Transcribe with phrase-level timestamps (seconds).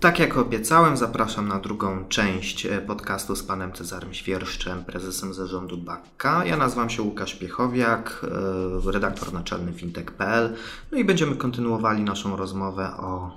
[0.00, 5.76] Tak jak obiecałem, zapraszam na drugą część e, podcastu z panem Cezarym Świerszczem, prezesem zarządu
[5.76, 6.44] Bakka.
[6.44, 8.26] Ja nazywam się Łukasz Piechowiak,
[8.86, 10.54] e, redaktor naczelny fintech.pl.
[10.92, 13.30] No i będziemy kontynuowali naszą rozmowę o,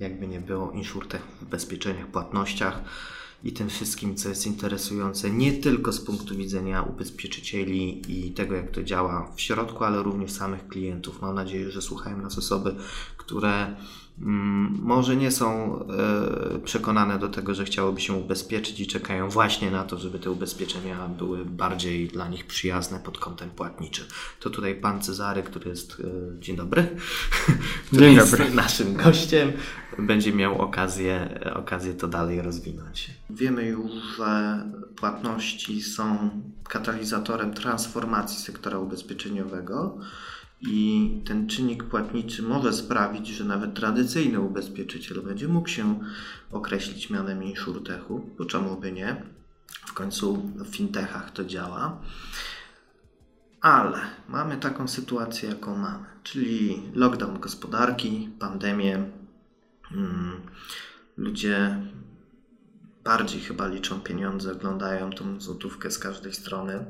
[0.00, 2.80] jakby nie było, insurtech, ubezpieczeniach, płatnościach
[3.44, 8.70] i tym wszystkim, co jest interesujące nie tylko z punktu widzenia ubezpieczycieli i tego, jak
[8.70, 11.22] to działa w środku, ale również samych klientów.
[11.22, 12.74] Mam nadzieję, że słuchają nas osoby,
[13.16, 13.76] które
[14.20, 15.78] może nie są
[16.54, 20.30] e, przekonane do tego, że chciałoby się ubezpieczyć i czekają właśnie na to, żeby te
[20.30, 24.04] ubezpieczenia były bardziej dla nich przyjazne pod kątem płatniczym.
[24.40, 26.02] To tutaj pan Cezary, który jest,
[26.36, 26.82] e, dzień dobry,
[27.92, 28.44] dzień dobry.
[28.44, 29.52] jest naszym gościem,
[29.98, 33.10] będzie miał okazję, okazję to dalej rozwinąć.
[33.30, 34.62] Wiemy już, że
[34.96, 36.30] płatności są
[36.68, 39.98] katalizatorem transformacji sektora ubezpieczeniowego.
[40.60, 46.00] I ten czynnik płatniczy może sprawić, że nawet tradycyjny ubezpieczyciel będzie mógł się
[46.52, 49.22] określić mianem insurtechu, bo czemu by nie?
[49.86, 52.00] W końcu w fintechach to działa.
[53.60, 59.10] Ale mamy taką sytuację, jaką mamy, czyli lockdown gospodarki, pandemię.
[59.82, 60.40] Hmm,
[61.16, 61.82] ludzie
[63.04, 66.84] bardziej chyba liczą pieniądze, oglądają tą złotówkę z każdej strony.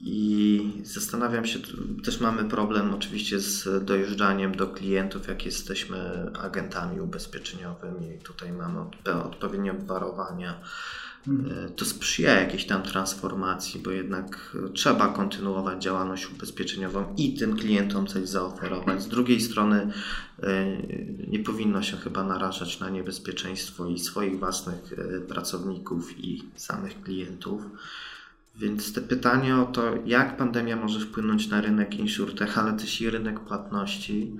[0.00, 1.58] I zastanawiam się,
[2.04, 8.18] też mamy problem oczywiście z dojeżdżaniem do klientów, jak jesteśmy agentami ubezpieczeniowymi.
[8.22, 8.80] Tutaj mamy
[9.24, 10.60] odpowiednie obwarowania.
[11.26, 11.72] Hmm.
[11.76, 18.28] To sprzyja jakiejś tam transformacji, bo jednak trzeba kontynuować działalność ubezpieczeniową i tym klientom coś
[18.28, 19.02] zaoferować.
[19.02, 19.92] Z drugiej strony
[20.42, 20.76] e,
[21.28, 27.62] nie powinno się chyba narażać na niebezpieczeństwo i swoich własnych e, pracowników i samych klientów.
[28.58, 33.10] Więc te pytanie o to, jak pandemia może wpłynąć na rynek insurtech, ale też i
[33.10, 34.36] rynek płatności,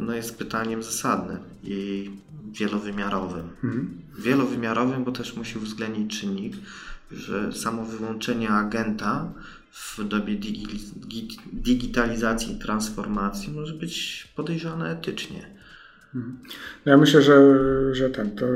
[0.00, 2.10] no jest pytaniem zasadnym i
[2.52, 3.48] wielowymiarowym.
[3.64, 3.98] Mhm.
[4.18, 6.54] Wielowymiarowym, bo też musi uwzględnić czynnik,
[7.12, 9.32] że samo wyłączenie agenta
[9.72, 10.36] w dobie
[11.52, 15.46] digitalizacji i transformacji może być podejrzane etycznie.
[16.14, 16.38] Mhm.
[16.84, 17.54] Ja myślę, że,
[17.94, 18.46] że ten, to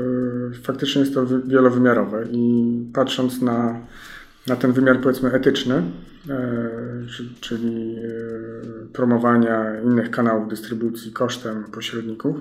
[0.63, 3.81] faktycznie jest to wielowymiarowe i patrząc na
[4.47, 5.83] na ten wymiar powiedzmy etyczny,
[6.29, 6.69] e,
[7.41, 12.37] czyli e, promowania innych kanałów dystrybucji kosztem pośredników,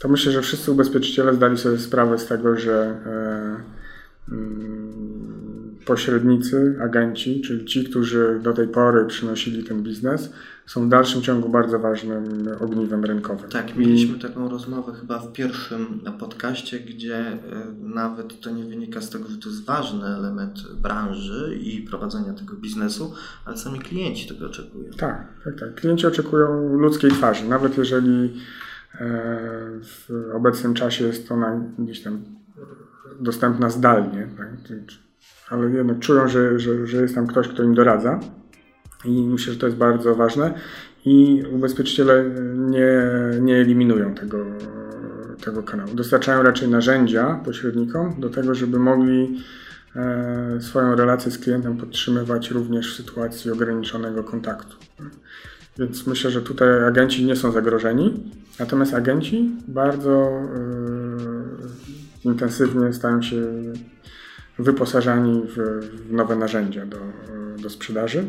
[0.00, 7.40] to myślę, że wszyscy ubezpieczyciele zdali sobie sprawę z tego, że e, mm, pośrednicy, agenci,
[7.40, 10.32] czyli ci, którzy do tej pory przynosili ten biznes,
[10.66, 13.50] są w dalszym ciągu bardzo ważnym ogniwem rynkowym.
[13.50, 17.38] Tak, mieliśmy taką rozmowę chyba w pierwszym podcaście, gdzie e,
[17.80, 22.56] nawet to nie wynika z tego, że to jest ważny element branży i prowadzenia tego
[22.56, 23.14] biznesu,
[23.44, 24.90] ale sami klienci tego oczekują.
[24.90, 25.74] Tak, tak, tak.
[25.74, 29.08] Klienci oczekują ludzkiej twarzy, nawet jeżeli e,
[29.82, 32.22] w obecnym czasie jest ona gdzieś tam
[33.20, 34.48] dostępna zdalnie, tak?
[35.50, 38.20] ale jednak czują, że, że, że jest tam ktoś, kto im doradza.
[39.04, 40.54] I myślę, że to jest bardzo ważne.
[41.04, 42.24] I ubezpieczyciele
[42.56, 42.88] nie,
[43.40, 44.44] nie eliminują tego,
[45.44, 45.94] tego kanału.
[45.94, 49.38] Dostarczają raczej narzędzia pośrednikom do tego, żeby mogli
[49.96, 54.76] e, swoją relację z klientem podtrzymywać również w sytuacji ograniczonego kontaktu.
[55.78, 60.48] Więc myślę, że tutaj agenci nie są zagrożeni, natomiast agenci bardzo e,
[62.24, 63.42] intensywnie stają się
[64.58, 65.56] wyposażani w,
[66.08, 66.98] w nowe narzędzia do,
[67.62, 68.24] do sprzedaży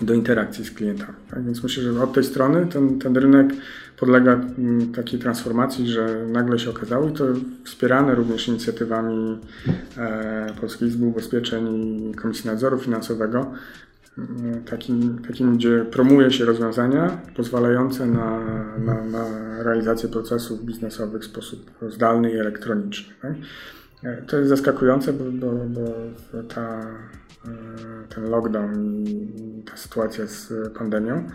[0.00, 1.18] do interakcji z klientami.
[1.30, 1.44] Tak?
[1.44, 3.46] Więc myślę, że od tej strony ten, ten rynek
[3.96, 7.24] podlega mm, takiej transformacji, że nagle się okazało i to
[7.64, 9.38] wspierane również inicjatywami
[9.96, 11.66] e, Polskiej Izby Ubezpieczeń
[12.10, 13.52] i Komisji Nadzoru Finansowego,
[14.18, 18.40] mm, takim, takim gdzie promuje się rozwiązania pozwalające na,
[18.78, 19.24] na, na
[19.62, 23.14] realizację procesów biznesowych w sposób zdalny i elektroniczny.
[23.22, 23.32] Tak?
[24.04, 26.80] E, to jest zaskakujące, bo, bo, bo ta,
[27.44, 27.48] e,
[28.14, 29.45] ten lockdown i
[29.96, 31.30] sytuacja z pandemią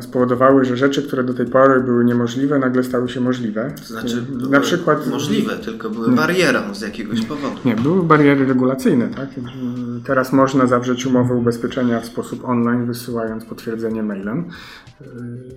[0.00, 3.72] spowodowały, że rzeczy, które do tej pory były niemożliwe, nagle stały się możliwe.
[3.78, 7.56] To znaczy, na przykład możliwe, tylko były barierą z jakiegoś powodu.
[7.64, 9.08] Nie, były bariery regulacyjne.
[9.08, 9.28] Tak?
[10.04, 14.44] Teraz można zawrzeć umowę ubezpieczenia w sposób online, wysyłając potwierdzenie mailem.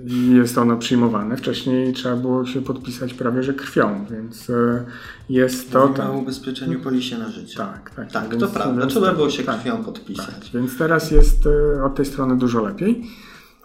[0.06, 1.38] I jest ono przyjmowane.
[1.38, 4.86] Wcześniej trzeba było się podpisać prawie że krwią, więc e,
[5.30, 5.88] jest to.
[5.88, 7.58] Mówimy o ubezpieczeniu polisie na życie.
[7.58, 8.12] Tak, tak.
[8.12, 8.86] Tak, więc, to prawda.
[8.86, 10.26] Trzeba było się tak, krwią podpisać.
[10.26, 10.62] tak.
[10.62, 11.48] Więc teraz jest
[11.78, 13.04] e, od tej strony dużo lepiej.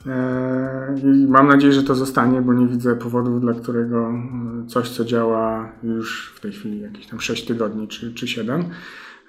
[0.07, 4.89] E, I mam nadzieję, że to zostanie, bo nie widzę powodów, dla którego e, coś,
[4.89, 8.65] co działa już w tej chwili jakieś tam 6 tygodni czy, czy 7,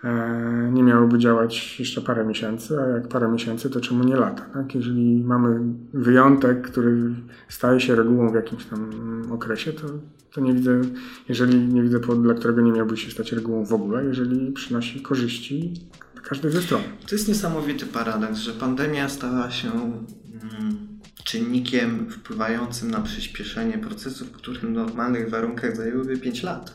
[0.03, 4.45] e, nie miałoby działać jeszcze parę miesięcy, a jak parę miesięcy, to czemu nie lata?
[4.53, 4.75] Tak?
[4.75, 5.59] Jeżeli mamy
[5.93, 7.15] wyjątek, który
[7.49, 8.91] staje się regułą w jakimś tam
[9.31, 9.87] okresie, to,
[10.33, 10.81] to nie widzę,
[11.29, 15.01] jeżeli nie widzę powodu, dla którego nie miałby się stać regułą w ogóle, jeżeli przynosi
[15.01, 15.73] korzyści
[16.23, 16.81] każdej ze stron.
[17.07, 20.05] To jest niesamowity paradoks, że pandemia stała się mm,
[21.23, 26.73] czynnikiem wpływającym na przyspieszenie procesów, które w normalnych warunkach zajęłyby 5 lat.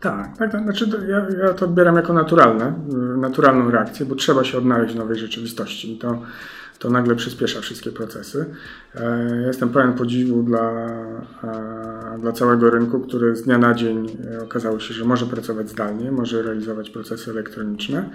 [0.00, 0.62] Tak, tak, tak.
[0.62, 2.74] Znaczy, to ja, ja to odbieram jako naturalne,
[3.14, 6.22] y, naturalną reakcję, bo trzeba się odnaleźć w nowej rzeczywistości i to,
[6.78, 8.46] to nagle przyspiesza wszystkie procesy.
[8.94, 10.70] E, Jestem pełen podziwu dla,
[11.44, 15.70] e, dla całego rynku, który z dnia na dzień e, okazało się, że może pracować
[15.70, 18.10] zdalnie, może realizować procesy elektroniczne.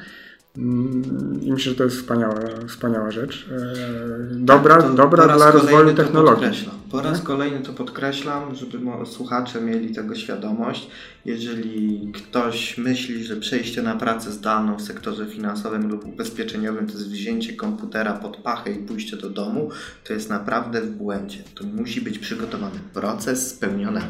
[0.57, 2.35] Mm, I myślę, że to jest wspaniała,
[2.67, 3.49] wspaniała rzecz.
[3.51, 6.47] E, Dobra, To dobra dla rozwoju technologii.
[6.91, 10.89] Po raz kolejny to podkreślam, żeby słuchacze mieli tego świadomość.
[11.25, 17.09] Jeżeli ktoś myśli, że przejście na pracę zdalną w sektorze finansowym lub ubezpieczeniowym to jest
[17.11, 19.69] wzięcie komputera pod pachę i pójście do domu,
[20.03, 21.39] to jest naprawdę w błędzie.
[21.55, 24.01] To musi być przygotowany proces, spełnione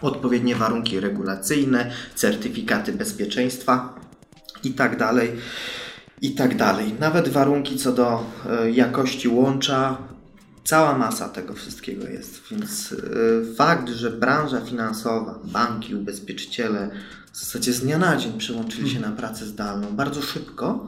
[0.00, 3.94] odpowiednie warunki regulacyjne, certyfikaty bezpieczeństwa
[4.64, 5.32] i tak dalej,
[6.22, 6.94] i tak dalej.
[7.00, 9.98] Nawet warunki co do e, jakości łącza,
[10.64, 12.42] cała masa tego wszystkiego jest.
[12.50, 16.90] Więc e, fakt, że branża finansowa, banki, ubezpieczyciele
[17.32, 20.86] w zasadzie z dnia na dzień przełączyli się na pracę zdalną bardzo szybko,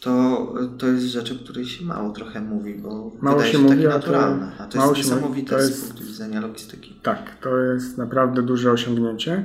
[0.00, 3.64] to, to jest rzecz, o której się mało trochę mówi, bo Mało wydaje się się,
[3.64, 4.52] mówi, takie a to- naturalne.
[4.58, 5.20] A to mało jest się mówi.
[5.22, 6.94] niesamowite To z jest- punktu widzenia logistyki.
[7.02, 9.44] Tak, to jest naprawdę duże osiągnięcie,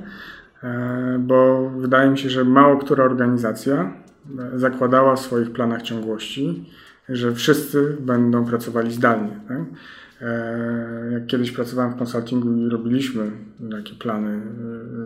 [1.19, 3.93] bo wydaje mi się, że mało która organizacja
[4.53, 6.69] e, zakładała w swoich planach ciągłości,
[7.09, 9.39] że wszyscy będą pracowali zdalnie.
[9.47, 9.57] Tak?
[10.21, 13.31] E, Jak kiedyś pracowałem w konsultingu i robiliśmy
[13.71, 14.41] takie plany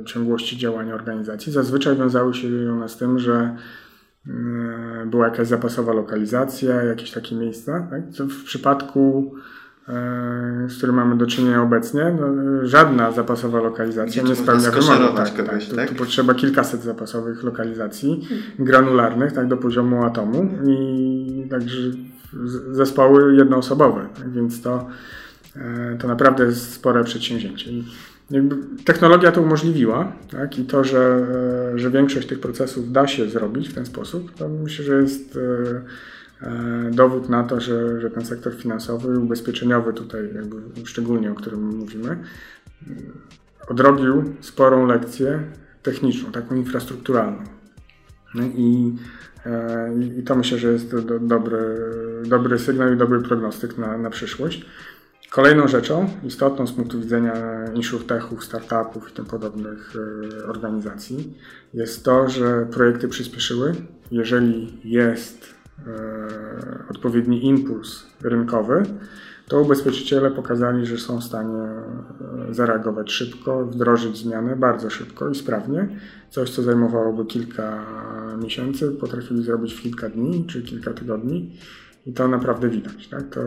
[0.02, 3.58] e, ciągłości działania organizacji, zazwyczaj wiązały się one z tym, że
[4.28, 7.88] e, była jakaś zapasowa lokalizacja, jakieś takie miejsca.
[7.90, 8.10] Tak?
[8.10, 9.63] Co w przypadku e,
[10.68, 12.28] z którym mamy do czynienia obecnie, no,
[12.68, 15.16] żadna zapasowa lokalizacja Gdzie nie spełnia wymogów.
[15.16, 15.46] Tak, tak.
[15.76, 15.90] tak?
[15.90, 18.28] Tu, tu potrzeba kilkaset zapasowych lokalizacji
[18.60, 21.78] granularnych, tak do poziomu atomu i także
[22.72, 24.88] zespoły jednoosobowe, tak, więc to,
[25.56, 27.72] e, to naprawdę jest spore przedsięwzięcie.
[28.32, 31.28] Jakby technologia to umożliwiła tak, i to, że,
[31.74, 35.38] e, że większość tych procesów da się zrobić w ten sposób, to myślę, że jest
[35.38, 35.82] e, e,
[36.92, 42.10] dowód na to, że, że ten sektor finansowy ubezpieczeniowy tutaj jakby szczególnie, o którym mówimy,
[42.10, 42.24] mm,
[43.68, 45.44] odrobił sporą lekcję
[45.84, 47.44] techniczną, taką infrastrukturalną.
[48.36, 48.96] No i,
[49.46, 51.60] e, i- to myślę, że jest do, dobry,
[52.26, 54.66] dobry sygnał i dobry prognostyk na, na przyszłość.
[55.32, 57.34] Kolejną rzeczą istotną z punktu widzenia
[57.74, 59.94] insurtechów, startupów i tym podobnych
[60.44, 61.38] e, organizacji
[61.74, 63.76] jest to, że projekty przyspieszyły.
[64.12, 65.63] Jeżeli jest e,
[66.90, 68.84] odpowiedni impuls rynkowy,
[69.48, 71.62] to ubezpieczyciele pokazali, że są w stanie
[72.50, 75.88] e, zareagować szybko, wdrożyć zmiany bardzo szybko i sprawnie.
[76.30, 77.86] Coś, co zajmowałoby kilka
[78.42, 81.58] miesięcy, potrafili zrobić w kilka dni czy kilka tygodni
[82.06, 83.08] i to naprawdę widać.
[83.08, 83.30] Tak?
[83.30, 83.42] To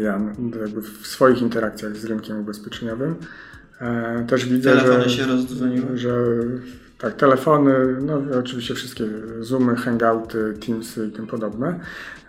[0.00, 0.20] ja
[0.60, 3.14] jakby w swoich interakcjach z rynkiem ubezpieczeniowym
[3.80, 5.98] e, też widzę, Telefony że, się rozdzwoniły?
[5.98, 6.16] że
[6.98, 9.04] tak, telefony, no oczywiście wszystkie
[9.40, 11.80] Zoomy, Hangouty, Teamsy i tym podobne,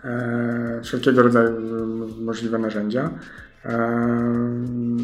[0.04, 1.60] e, wszelkiego rodzaju
[2.20, 3.10] możliwe narzędzia.
[3.64, 4.28] E,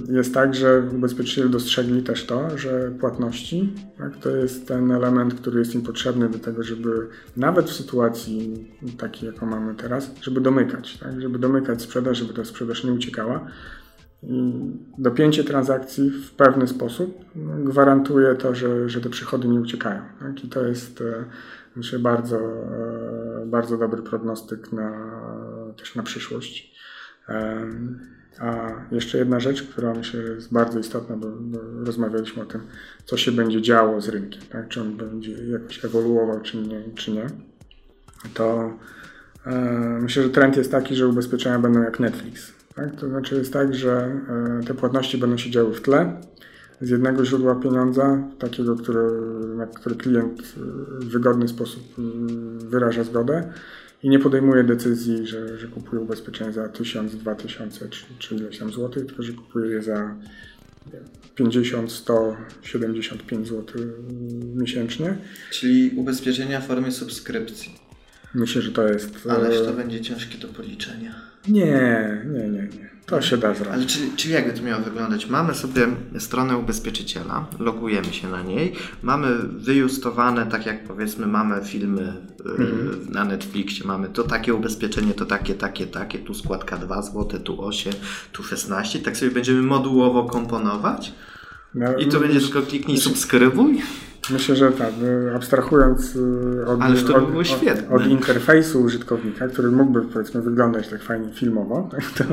[0.09, 5.59] Jest tak, że ubezpieczyciele dostrzegli też to, że płatności tak, to jest ten element, który
[5.59, 8.66] jest im potrzebny do tego, żeby nawet w sytuacji
[8.99, 13.47] takiej, jaką mamy teraz, żeby domykać, tak, żeby domykać sprzedaż, żeby ta sprzedaż nie uciekała.
[14.28, 14.52] I
[14.99, 17.25] dopięcie transakcji w pewny sposób
[17.64, 20.02] gwarantuje to, że, że te przychody nie uciekają.
[20.21, 20.45] Tak?
[20.45, 21.25] I to jest e,
[21.76, 24.93] myślę bardzo, e, bardzo dobry prognostyk na,
[25.76, 26.75] też na przyszłość.
[27.28, 27.99] Em,
[28.40, 32.61] A jeszcze jedna rzecz, która myślę że jest bardzo istotna, bo, bo rozmawialiśmy o tym,
[33.04, 34.69] co się będzie działo z rynkiem, tak?
[34.69, 37.26] czy on będzie jakoś ewoluował, czy nie, czy nie.
[38.35, 38.78] To
[39.47, 39.52] e,
[40.02, 42.63] myślę, że trend jest taki, że ubezpieczenia będą jak Netflix.
[42.76, 42.97] Tak?
[42.97, 44.21] To znaczy jest tak, że
[44.61, 46.21] e, te płatności będą się działy w tle
[46.81, 49.00] z jednego źródła pieniądza, takiego, który,
[49.57, 51.83] na który klient w wygodny sposób
[52.59, 53.52] wyraża zgodę
[54.02, 58.73] i nie podejmuje decyzji, że, że kupuje ubezpieczenie za 1000, 2000 czy, czy ileś tam
[58.73, 60.14] złotych, tylko że kupuje je za
[61.35, 63.64] 50, 100, 75 zł
[64.54, 65.16] miesięcznie.
[65.50, 67.84] Czyli ubezpieczenia w formie subskrypcji.
[68.35, 69.29] Myślę, że to jest.
[69.31, 71.14] Ależ to będzie ciężkie do policzenia.
[71.49, 72.95] Nie, nie, nie, nie.
[73.07, 73.75] To się da zrobić.
[73.75, 75.26] Ale czyli, czyli jakby to miało wyglądać?
[75.26, 75.87] Mamy sobie
[76.19, 78.73] stronę ubezpieczyciela, logujemy się na niej,
[79.03, 82.12] mamy wyjustowane, tak jak powiedzmy mamy filmy
[82.47, 83.07] mhm.
[83.11, 87.64] na Netflixie, mamy to takie ubezpieczenie, to takie, takie, takie, tu składka 2 zł, tu
[87.64, 87.93] 8,
[88.33, 91.12] tu 16, tak sobie będziemy modułowo komponować?
[91.75, 93.83] No, I to będzie tylko kliknij subskrybuj?
[94.31, 94.93] Myślę, że tak,
[95.37, 101.02] abstrahując y, od, Ależ to od, od, od interfejsu użytkownika, który mógłby powiedzmy wyglądać tak
[101.02, 102.25] fajnie filmowo, tak, to,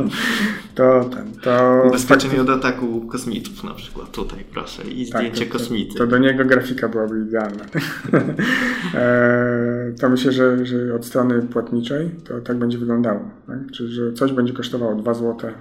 [0.76, 5.52] to, ten, to Ubezpieczenie od ataku kosmitów na przykład, tutaj proszę, i tak, zdjęcie to,
[5.52, 5.98] kosmity.
[5.98, 7.66] To do niego grafika byłaby idealna.
[8.94, 13.20] e, to myślę, że, że od strony płatniczej to tak będzie wyglądało.
[13.48, 13.72] Tak?
[13.72, 15.52] Czyli, że coś będzie kosztowało 2 zł,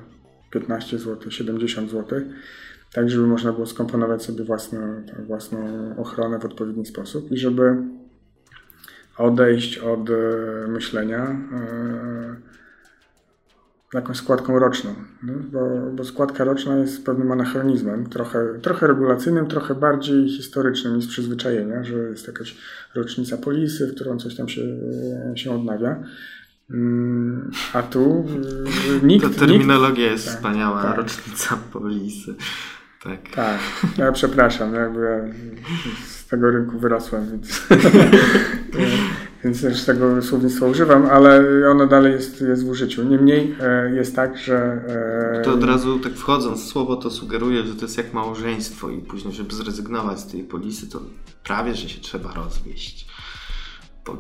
[0.51, 2.21] 15 zł, 70 zł
[2.93, 5.59] tak żeby można było skomponować sobie własną, własną
[5.97, 7.77] ochronę w odpowiedni sposób i żeby
[9.19, 10.15] odejść od e,
[10.69, 12.51] myślenia e,
[13.95, 15.33] jakąś składką roczną, no?
[15.53, 21.85] bo, bo, składka roczna jest pewnym anachronizmem, trochę, trochę regulacyjnym, trochę bardziej historycznym z przyzwyczajenia,
[21.85, 22.57] że jest jakaś
[22.95, 24.63] rocznica polisy, w którą coś tam się,
[25.35, 26.03] się odnawia.
[26.71, 28.27] Mm, a tu
[29.03, 29.35] e, nikt...
[29.35, 30.97] Ta terminologia nikt, jest tak, wspaniała, tak.
[30.97, 32.35] rocznica polisy.
[33.03, 33.31] Tak.
[33.35, 33.61] Tak.
[33.99, 35.35] Ja przepraszam, jakby ja
[36.07, 37.63] z tego rynku wyrosłem, więc,
[39.45, 43.03] więc też tego słownictwa używam, ale ono dalej jest, jest w użyciu.
[43.03, 44.57] Niemniej e, jest tak, że.
[45.39, 48.99] E, to od razu tak wchodząc, słowo to sugeruje, że to jest jak małżeństwo i
[48.99, 51.03] później, żeby zrezygnować z tej polisy, to
[51.45, 53.07] prawie, że się trzeba rozwieść.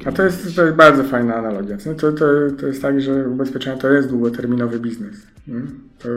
[0.05, 1.77] A to jest, to jest bardzo fajna analogia.
[1.77, 5.17] To, to, to jest tak, że ubezpieczenie to jest długoterminowy biznes.
[5.99, 6.09] To,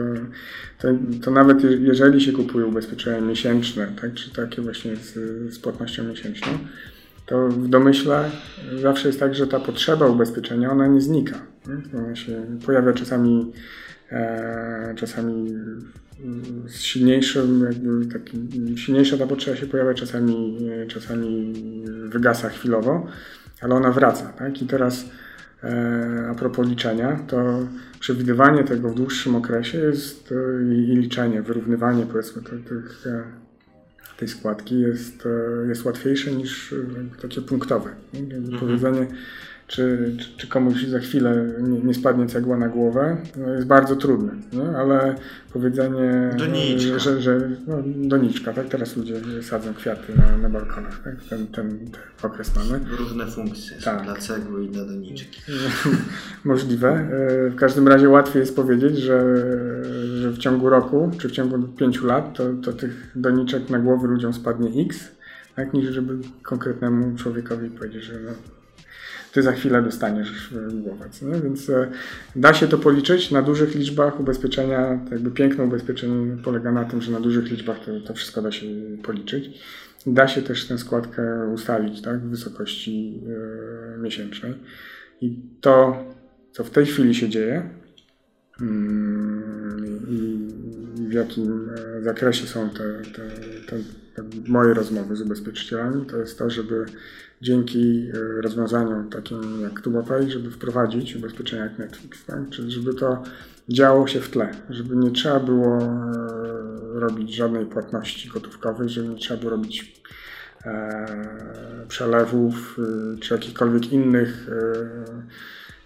[0.78, 0.88] to,
[1.22, 5.12] to nawet jeżeli się kupuje ubezpieczenie miesięczne, tak, czy takie właśnie z,
[5.54, 6.58] z płatnością miesięczną,
[7.26, 8.30] to w domyśle
[8.82, 11.38] zawsze jest tak, że ta potrzeba ubezpieczenia, ona nie znika.
[11.98, 13.52] Ona się pojawia czasami,
[14.10, 15.54] e, czasami
[16.66, 21.52] z silniejszym, jakby takim, silniejsza ta potrzeba się pojawia, czasami, czasami
[22.08, 23.06] wygasa chwilowo,
[23.60, 24.26] ale ona wraca.
[24.26, 24.62] Tak?
[24.62, 25.04] I teraz
[25.64, 27.66] e, a propos liczenia, to
[28.00, 33.22] przewidywanie tego w dłuższym okresie jest e, i, liczenie, wyrównywanie powiedzmy tych, e,
[34.18, 35.28] tej składki jest,
[35.68, 36.74] jest łatwiejsze niż
[37.22, 37.90] takie punktowe.
[38.14, 38.60] Mhm.
[38.60, 39.06] Powiedzenie
[39.66, 43.96] czy, czy, czy, komuś za chwilę nie, nie, spadnie cegła na głowę, no jest bardzo
[43.96, 44.78] trudne, nie?
[44.78, 45.14] ale
[45.52, 46.98] powiedzenie, doniczka.
[46.98, 48.68] że, że no, doniczka, tak?
[48.68, 51.14] Teraz ludzie sadzą kwiaty na, na balkonach, tak?
[51.30, 51.90] ten, ten, ten
[52.22, 52.84] okres mamy.
[52.98, 54.04] Różne funkcje tak.
[54.04, 55.40] dla cegły i dla doniczki.
[56.44, 56.88] Możliwe.
[56.88, 59.36] E, w każdym razie łatwiej jest powiedzieć, że,
[60.20, 64.08] że w ciągu roku, czy w ciągu pięciu lat, to, to tych doniczek na głowy
[64.08, 65.10] ludziom spadnie x,
[65.56, 65.72] tak?
[65.72, 68.30] niż żeby konkretnemu człowiekowi powiedzieć, że no,
[69.34, 71.08] ty za chwilę dostaniesz głowę.
[71.22, 71.40] Nie?
[71.40, 71.90] Więc e,
[72.36, 75.00] da się to policzyć na dużych liczbach ubezpieczenia.
[75.10, 78.66] Jakby piękne ubezpieczenie polega na tym, że na dużych liczbach to, to wszystko da się
[79.02, 79.50] policzyć.
[80.06, 83.20] Da się też tę składkę ustalić tak, w wysokości
[83.94, 84.54] e, miesięcznej.
[85.20, 86.04] I to,
[86.52, 87.70] co w tej chwili się dzieje
[88.60, 90.48] mm, i
[91.08, 93.28] w jakim e, zakresie są te, te,
[93.66, 93.76] te,
[94.48, 96.86] moje rozmowy z ubezpieczycielami, to jest to, żeby
[97.42, 102.50] dzięki e, rozwiązaniom takim jak TubaPay, żeby wprowadzić ubezpieczenia jak Netflix, tak?
[102.50, 103.22] czyli żeby to
[103.68, 109.16] działo się w tle, żeby nie trzeba było e, robić żadnej płatności gotówkowej, żeby nie
[109.16, 110.02] trzeba było robić
[110.64, 111.06] e,
[111.88, 112.78] przelewów
[113.20, 114.46] czy jakichkolwiek innych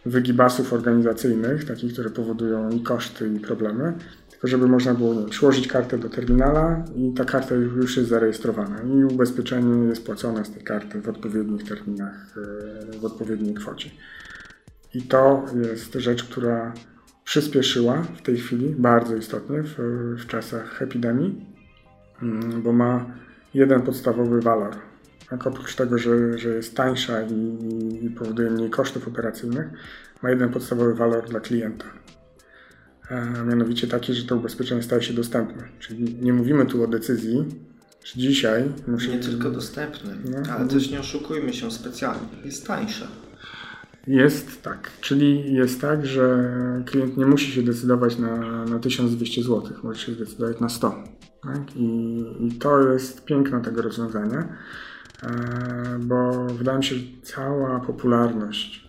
[0.06, 3.92] wygibasów organizacyjnych, takich, które powodują i koszty, i problemy,
[4.42, 9.04] żeby można było nie, przyłożyć kartę do terminala i ta karta już jest zarejestrowana i
[9.04, 12.35] ubezpieczenie jest płacone z tej karty w odpowiednich terminach,
[12.95, 13.90] e, w odpowiedniej kwocie.
[14.95, 16.73] I to jest rzecz, która
[17.25, 19.75] przyspieszyła w tej chwili bardzo istotnie w,
[20.18, 21.47] w czasach epidemii,
[22.23, 23.07] mm, bo ma
[23.54, 24.76] jeden podstawowy walor.
[25.30, 27.59] Tak, oprócz tego, że, że jest tańsza i,
[28.04, 29.66] i powoduje mniej kosztów operacyjnych,
[30.23, 31.85] ma jeden podstawowy walor dla klienta
[33.11, 35.69] a mianowicie taki, że to ubezpieczenie staje się dostępne.
[35.79, 37.45] Czyli nie mówimy tu o decyzji,
[38.05, 38.65] że dzisiaj...
[38.87, 39.09] Muszę...
[39.09, 43.09] Nie tylko dostępne, no, ale też nie oszukujmy się specjalnie, jest tańsze.
[44.07, 46.53] Jest tak, czyli jest tak, że
[46.87, 51.05] klient nie musi się decydować na, na 1200 zł, może się zdecydować na 100.
[51.43, 51.77] Tak?
[51.77, 54.49] I, I to jest piękno tego rozwiązania,
[55.23, 58.88] e, bo wydaje mi się, że cała popularność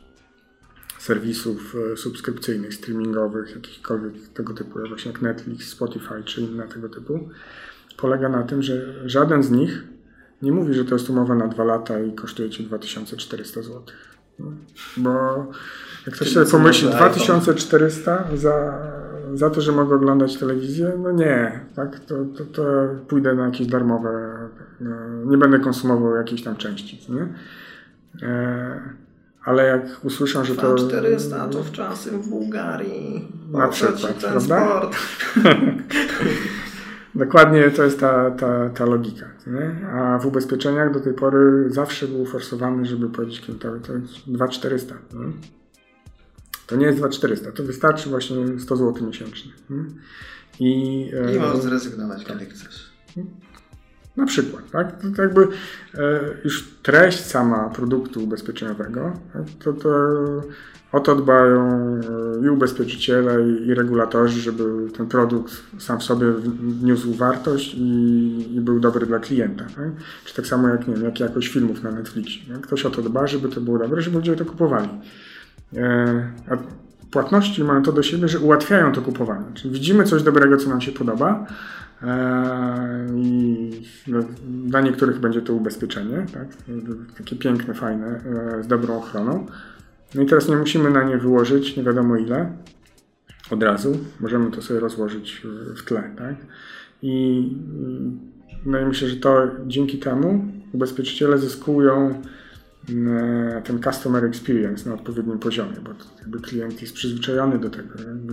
[1.00, 7.30] serwisów e, subskrypcyjnych, streamingowych, jakichkolwiek tego typu, właśnie jak Netflix, Spotify czy inne tego typu,
[7.98, 9.84] polega na tym, że żaden z nich
[10.42, 13.82] nie mówi, że to jest umowa na dwa lata i kosztuje ci 2400 zł.
[14.98, 15.12] Bo
[16.06, 18.80] jak ktoś sobie pomyśli, 2400 za,
[19.34, 22.00] za to, że mogę oglądać telewizję, no nie, tak?
[22.00, 22.64] To, to, to
[23.08, 24.38] pójdę na jakieś darmowe,
[24.80, 27.28] no, nie będę konsumował jakiejś tam części, nie?
[28.28, 29.09] E,
[29.50, 30.76] ale jak usłyszą, że to...
[30.76, 33.28] 400 to wczasem w Bułgarii.
[33.52, 34.82] Na przykład, prawda?
[37.16, 39.26] Dokładnie to jest ta, ta, ta logika.
[39.48, 39.88] Nie?
[39.88, 44.96] A w ubezpieczeniach do tej pory zawsze był forsowany, żeby powiedzieć klientowi, to jest 2400.
[45.14, 45.32] Nie?
[46.68, 49.52] To nie jest 2400, to wystarczy właśnie 100 zł miesięcznie.
[49.70, 49.84] Nie?
[50.60, 51.02] I,
[51.34, 52.92] I e, możesz zrezygnować, kiedy chcesz.
[54.20, 54.96] Na przykład, tak?
[55.16, 59.44] To jakby e, już treść sama produktu ubezpieczeniowego, tak?
[59.64, 59.90] to, to
[60.92, 61.70] o to dbają
[62.42, 64.64] e, i ubezpieczyciele, i regulatorzy, żeby
[64.98, 66.26] ten produkt sam w sobie
[66.60, 69.64] wniósł wartość i, i był dobry dla klienta.
[69.64, 69.90] Tak?
[70.26, 72.54] Czy tak samo jak, nie wiem, jak jakość filmów na Netflixie.
[72.54, 72.62] Tak?
[72.62, 74.90] Ktoś o to dba, żeby to było dobre, żeby ludzie to kupowali.
[75.78, 76.58] E, a
[77.12, 79.46] płatności mają to do siebie, że ułatwiają to kupowanie.
[79.54, 81.46] Czyli widzimy coś dobrego, co nam się podoba,
[83.16, 83.72] i
[84.08, 84.20] no,
[84.66, 86.48] dla niektórych będzie to ubezpieczenie, tak?
[87.18, 88.22] takie piękne, fajne,
[88.62, 89.46] z dobrą ochroną.
[90.16, 92.52] No i teraz nie musimy na nie wyłożyć nie wiadomo ile
[93.52, 93.98] od razu.
[94.20, 95.42] Możemy to sobie rozłożyć
[95.76, 96.36] w tle, tak?
[97.02, 97.44] I,
[98.66, 102.22] no i myślę, że to dzięki temu ubezpieczyciele zyskują
[102.90, 107.90] mm, ten customer experience na odpowiednim poziomie, bo jakby klient jest przyzwyczajony do tego.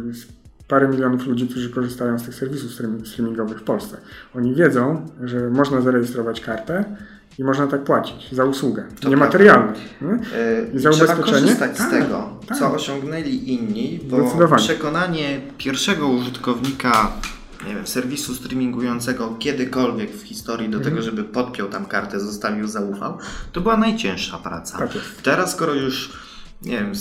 [0.07, 2.71] Jest parę milionów ludzi, którzy korzystają z tych serwisów
[3.05, 3.97] streamingowych w Polsce.
[4.35, 6.85] Oni wiedzą, że można zarejestrować kartę
[7.39, 8.85] i można tak płacić za usługę.
[9.01, 9.73] To niematerialną.
[10.01, 10.19] Yy,
[10.75, 12.59] I za trzeba korzystać tak, z tego, tak.
[12.59, 17.13] co osiągnęli inni, bo przekonanie pierwszego użytkownika
[17.67, 20.95] nie wiem, serwisu streamingującego kiedykolwiek w historii do mhm.
[20.95, 23.19] tego, żeby podpiął tam kartę, zostawił, zaufał,
[23.53, 24.79] to była najcięższa praca.
[24.79, 24.91] Tak
[25.23, 26.13] Teraz, skoro już
[26.63, 26.93] nie wiem,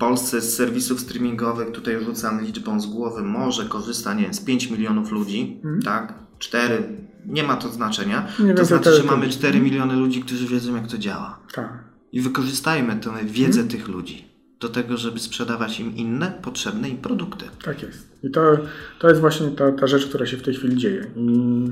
[0.00, 4.70] Polsce z serwisów streamingowych, tutaj rzucam liczbą z głowy, może korzysta, nie wiem, z 5
[4.70, 5.82] milionów ludzi, mhm.
[5.82, 6.14] tak?
[6.38, 6.82] 4,
[7.26, 8.28] nie ma to znaczenia.
[8.44, 11.38] Nie to znaczy, że mamy 4 miliony ludzi, którzy wiedzą, jak to działa.
[11.54, 11.84] Tak.
[12.12, 13.68] I wykorzystajmy tę wiedzę hmm.
[13.68, 17.44] tych ludzi do tego, żeby sprzedawać im inne, potrzebne im produkty.
[17.64, 18.08] Tak jest.
[18.22, 18.58] I to,
[18.98, 21.06] to jest właśnie ta, ta rzecz, która się w tej chwili dzieje.
[21.16, 21.64] I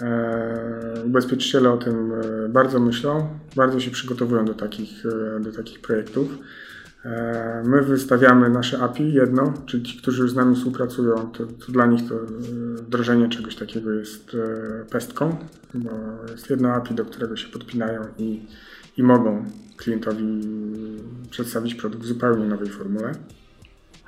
[0.00, 5.80] e, ubezpieczyciele o tym e, bardzo myślą, bardzo się przygotowują do takich, e, do takich
[5.80, 6.28] projektów.
[7.04, 11.86] E, my wystawiamy nasze API jedno, czyli ci, którzy z nami współpracują, to, to, dla
[11.86, 12.18] nich to e,
[12.76, 15.36] wdrożenie czegoś takiego jest e, pestką,
[15.74, 15.90] bo
[16.30, 18.46] jest jedno API, do którego się podpinają i,
[18.96, 19.44] i mogą
[19.76, 20.40] klientowi
[21.30, 23.12] przedstawić produkt w zupełnie nowej formule.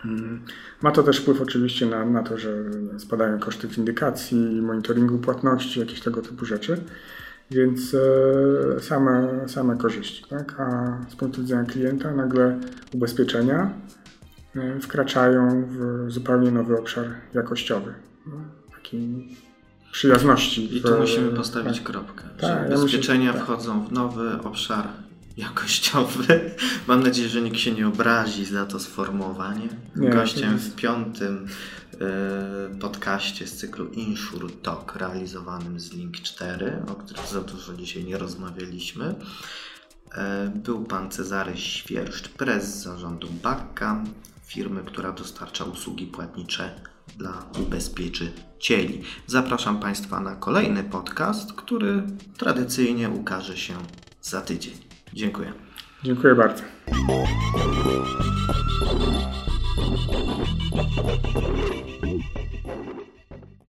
[0.04, 0.40] Mm.
[0.82, 2.64] Ma to też wpływ oczywiście na, na to, że
[2.98, 6.80] spadają koszty windykacji, monitoringu płatności, jakieś tego typu rzeczy.
[7.50, 10.24] Więc e, same, same korzyści.
[10.30, 10.60] Tak?
[10.60, 12.60] A z punktu widzenia klienta nagle
[12.94, 13.70] ubezpieczenia
[14.56, 17.94] e, wkraczają w zupełnie nowy obszar jakościowy.
[18.26, 18.32] No,
[18.74, 19.28] taki
[19.92, 20.76] przyjazności.
[20.76, 22.24] I tu w, musimy postawić tak, kropkę.
[22.40, 23.56] Tak, że ubezpieczenia ja myślę, tak.
[23.56, 24.88] wchodzą w nowy obszar
[25.36, 26.50] jakościowy.
[26.88, 29.68] Mam nadzieję, że nikt się nie obrazi za to sformułowanie.
[29.96, 31.46] Nie, Gościem w piątym
[32.80, 38.18] podcaście z cyklu Insure Talk realizowanym z Link 4, o którym za dużo dzisiaj nie
[38.18, 39.04] rozmawialiśmy.
[39.06, 44.04] Y, był pan Cezary Świerszcz, prezes zarządu Bakka,
[44.46, 46.80] firmy, która dostarcza usługi płatnicze
[47.18, 49.02] dla ubezpieczycieli.
[49.26, 52.02] Zapraszam Państwa na kolejny podcast, który
[52.38, 53.74] tradycyjnie ukaże się
[54.22, 54.74] za tydzień.
[55.14, 55.52] Dziękuję.
[56.04, 56.62] Dziękuję bardzo.
[59.74, 60.10] Thank
[62.04, 62.11] you.